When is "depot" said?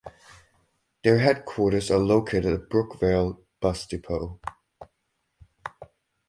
3.85-4.39